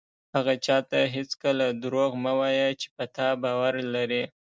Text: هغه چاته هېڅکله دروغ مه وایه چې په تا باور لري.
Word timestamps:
هغه 0.35 0.53
چاته 0.65 0.99
هېڅکله 1.15 1.65
دروغ 1.83 2.11
مه 2.23 2.33
وایه 2.39 2.69
چې 2.81 2.87
په 2.95 3.03
تا 3.15 3.27
باور 3.43 3.73
لري. 3.95 4.23